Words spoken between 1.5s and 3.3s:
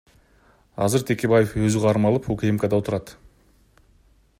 өзү кармалып, УКМКда отурат.